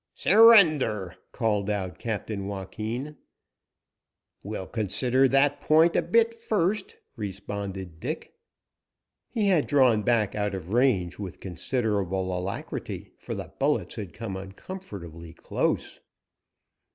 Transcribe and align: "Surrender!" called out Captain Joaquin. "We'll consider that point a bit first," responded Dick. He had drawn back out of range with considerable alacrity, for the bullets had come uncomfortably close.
"Surrender!" 0.15 1.15
called 1.31 1.69
out 1.69 1.99
Captain 1.99 2.47
Joaquin. 2.47 3.17
"We'll 4.41 4.65
consider 4.65 5.27
that 5.27 5.61
point 5.61 5.95
a 5.95 6.01
bit 6.01 6.41
first," 6.41 6.95
responded 7.15 7.99
Dick. 7.99 8.33
He 9.29 9.49
had 9.49 9.67
drawn 9.67 10.01
back 10.01 10.33
out 10.33 10.55
of 10.55 10.69
range 10.73 11.19
with 11.19 11.39
considerable 11.39 12.35
alacrity, 12.35 13.11
for 13.19 13.35
the 13.35 13.53
bullets 13.59 13.93
had 13.93 14.11
come 14.11 14.35
uncomfortably 14.35 15.33
close. 15.33 15.99